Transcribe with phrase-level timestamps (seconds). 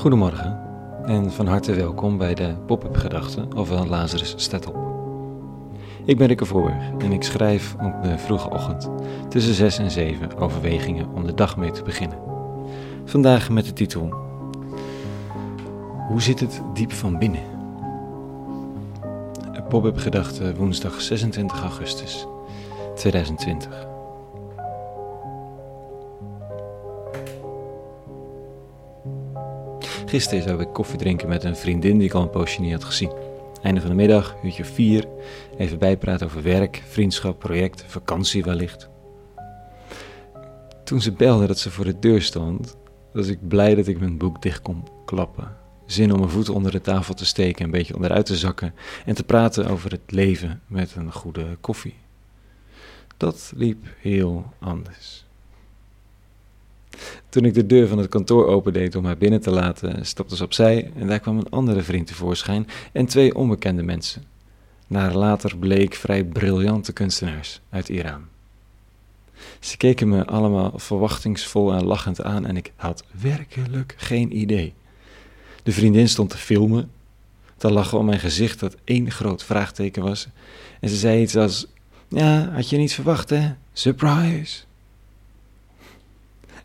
[0.00, 0.60] Goedemorgen
[1.04, 4.76] en van harte welkom bij de Pop-up Gedachten, ofwel Lazarus staat op.
[6.04, 8.88] Ik ben Rikke Voorberg en ik schrijf op de vroege ochtend
[9.28, 12.18] tussen 6 en 7 overwegingen om de dag mee te beginnen.
[13.04, 14.14] Vandaag met de titel
[16.08, 17.42] Hoe zit het diep van binnen?
[19.68, 22.26] Pop-up Gedachten woensdag 26 augustus
[22.94, 23.89] 2020.
[30.10, 32.84] Gisteren zou ik koffie drinken met een vriendin die ik al een poosje niet had
[32.84, 33.12] gezien.
[33.62, 35.08] Einde van de middag, uurtje vier,
[35.58, 38.88] even bijpraten over werk, vriendschap, project, vakantie wellicht.
[40.84, 42.76] Toen ze belde dat ze voor de deur stond,
[43.12, 45.56] was ik blij dat ik mijn boek dicht kon klappen.
[45.86, 48.74] Zin om mijn voeten onder de tafel te steken, een beetje onderuit te zakken
[49.06, 51.94] en te praten over het leven met een goede koffie.
[53.16, 55.24] Dat liep heel anders.
[57.28, 60.44] Toen ik de deur van het kantoor opendeed om haar binnen te laten, stapte ze
[60.44, 64.24] opzij en daar kwam een andere vriend tevoorschijn en twee onbekende mensen.
[64.86, 68.24] Naar later bleek vrij briljante kunstenaars uit Iran.
[69.60, 74.74] Ze keken me allemaal verwachtingsvol en lachend aan en ik had werkelijk geen idee.
[75.62, 76.90] De vriendin stond te filmen,
[77.56, 80.28] te lachen om mijn gezicht dat één groot vraagteken was.
[80.80, 81.66] En ze zei iets als:
[82.08, 83.52] Ja, had je niet verwacht, hè?
[83.72, 84.62] Surprise!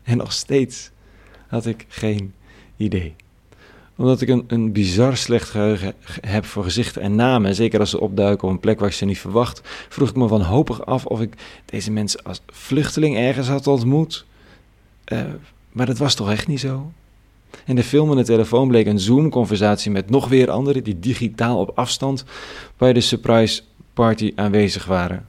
[0.06, 0.90] En nog steeds
[1.48, 2.34] had ik geen
[2.76, 3.14] idee.
[3.96, 8.00] Omdat ik een, een bizar slecht geheugen heb voor gezichten en namen, zeker als ze
[8.00, 11.20] opduiken op een plek waar ik ze niet verwacht, vroeg ik me wanhopig af of
[11.20, 11.34] ik
[11.64, 14.26] deze mensen als vluchteling ergens had ontmoet.
[15.12, 15.20] Uh,
[15.72, 16.92] maar dat was toch echt niet zo?
[17.64, 21.58] En de film en de telefoon bleek een Zoom-conversatie met nog weer anderen die digitaal
[21.58, 22.24] op afstand
[22.76, 23.62] bij de surprise
[23.94, 25.28] party aanwezig waren.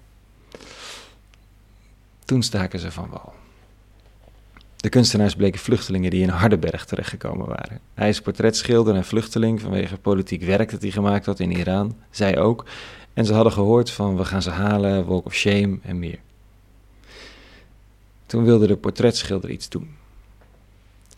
[2.25, 3.33] Toen staken ze van wal.
[4.87, 7.79] De kunstenaars bleken vluchtelingen die in Hardenberg terechtgekomen waren.
[7.93, 12.37] Hij is portretschilder en vluchteling vanwege politiek werk dat hij gemaakt had in Iran, zij
[12.37, 12.65] ook.
[13.13, 16.19] En ze hadden gehoord van we gaan ze halen, Walk of Shame en meer.
[18.25, 19.95] Toen wilde de portretschilder iets doen.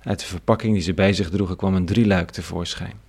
[0.03, 2.99] Uit de verpakking die ze bij zich droegen kwam een drieluik tevoorschijn.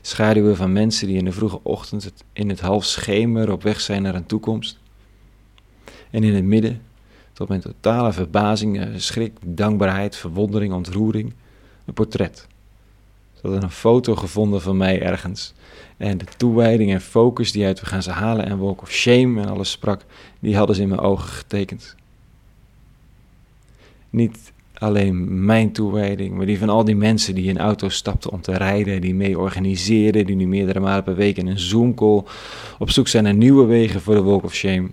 [0.00, 4.02] Schaduwen van mensen die in de vroege ochtend in het half schemer op weg zijn
[4.02, 4.78] naar een toekomst.
[6.10, 6.82] En in het midden
[7.40, 11.32] tot mijn totale verbazing, eh, schrik, dankbaarheid, verwondering, ontroering,
[11.84, 12.46] een portret.
[13.34, 15.54] Ze hadden een foto gevonden van mij ergens.
[15.96, 19.40] En de toewijding en focus die uit We gaan ze halen en Walk of Shame
[19.40, 20.04] en alles sprak,
[20.38, 21.94] die hadden ze in mijn ogen getekend.
[24.10, 28.40] Niet alleen mijn toewijding, maar die van al die mensen die in auto's stapten om
[28.40, 32.22] te rijden, die mee organiseren, die nu meerdere malen per week in een Zoom-call
[32.78, 34.88] op zoek zijn naar nieuwe wegen voor de Walk of Shame.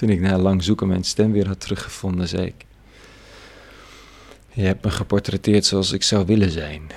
[0.00, 2.64] Toen ik na lang zoeken mijn stem weer had teruggevonden, zei ik:
[4.52, 6.82] Je hebt me geportretteerd zoals ik zou willen zijn.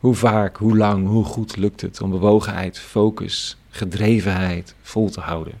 [0.00, 5.60] Hoe vaak, hoe lang, hoe goed lukt het om bewogenheid, focus, gedrevenheid vol te houden?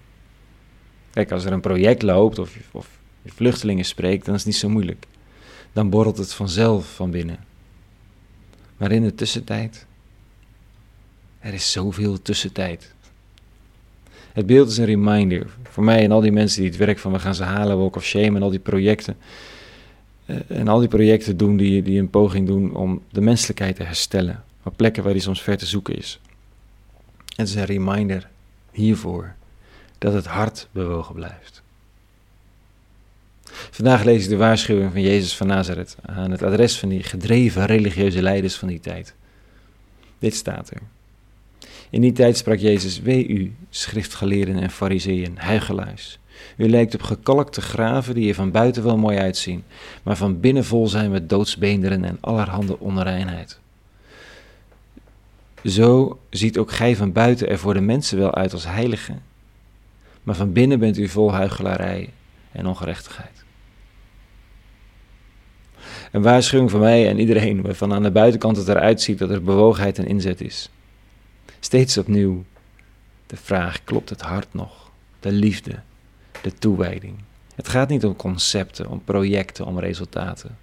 [1.10, 2.88] Kijk, als er een project loopt of, of
[3.22, 5.06] je vluchtelingen spreekt, dan is het niet zo moeilijk.
[5.72, 7.44] Dan borrelt het vanzelf van binnen.
[8.76, 9.86] Maar in de tussentijd,
[11.38, 12.94] er is zoveel tussentijd.
[14.38, 17.12] Het beeld is een reminder voor mij en al die mensen die het werk van
[17.12, 19.16] We gaan ze halen, Walk of Shame en al die projecten.
[20.26, 23.82] Eh, en al die projecten doen die, die een poging doen om de menselijkheid te
[23.82, 24.44] herstellen.
[24.62, 26.20] Op plekken waar die soms ver te zoeken is.
[27.36, 28.28] Het is een reminder
[28.72, 29.34] hiervoor
[29.98, 31.62] dat het hart bewogen blijft.
[33.70, 37.66] Vandaag lees ik de waarschuwing van Jezus van Nazareth aan het adres van die gedreven
[37.66, 39.14] religieuze leiders van die tijd.
[40.18, 40.80] Dit staat er.
[41.90, 46.18] In die tijd sprak Jezus, wee u, schriftgeleerden en fariseeën, huigelaars.
[46.56, 49.64] U lijkt op gekalkte graven die er van buiten wel mooi uitzien,
[50.02, 53.58] maar van binnen vol zijn met doodsbeenderen en allerhande onreinheid.
[55.64, 59.22] Zo ziet ook gij van buiten er voor de mensen wel uit als heiligen,
[60.22, 62.12] maar van binnen bent u vol huichelarij
[62.52, 63.44] en ongerechtigheid.
[66.12, 69.42] Een waarschuwing voor mij en iedereen waarvan aan de buitenkant het eruit ziet dat er
[69.42, 70.70] bewogenheid en inzet is.
[71.60, 72.44] Steeds opnieuw
[73.26, 74.90] de vraag: klopt het hart nog?
[75.20, 75.80] De liefde,
[76.42, 77.14] de toewijding.
[77.54, 80.58] Het gaat niet om concepten, om projecten, om resultaten.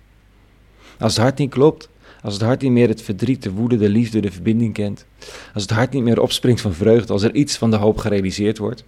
[0.99, 1.89] Als het hart niet klopt,
[2.21, 5.05] als het hart niet meer het verdriet, de woede, de liefde, de verbinding kent,
[5.53, 8.57] als het hart niet meer opspringt van vreugde, als er iets van de hoop gerealiseerd
[8.57, 8.83] wordt,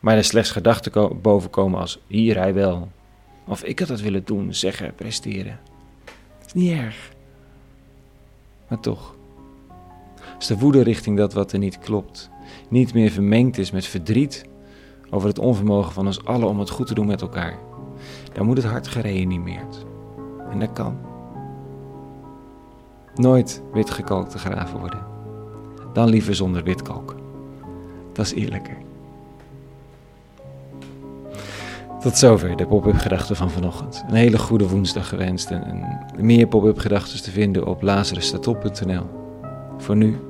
[0.00, 2.92] maar er slechts gedachten boven komen als hier hij wel,
[3.46, 5.60] of ik had dat willen doen, zeggen, presteren.
[6.38, 7.12] Het is niet erg.
[8.68, 9.14] Maar toch,
[10.40, 12.30] als de woede richting dat wat er niet klopt,
[12.68, 14.44] niet meer vermengd is met verdriet
[15.10, 17.58] over het onvermogen van ons allen om het goed te doen met elkaar.
[18.32, 19.84] dan moet het hart gereanimeerd.
[20.50, 20.98] En dat kan.
[23.14, 25.04] Nooit witgekalkt te graven worden.
[25.92, 27.16] Dan liever zonder witkalk.
[28.12, 28.76] Dat is eerlijker.
[32.00, 34.04] Tot zover de pop-up gedachten van vanochtend.
[34.08, 39.04] Een hele goede woensdag gewenst en, meer pop-up gedachten te vinden op lazarusstatop.nl.
[39.78, 40.29] Voor nu,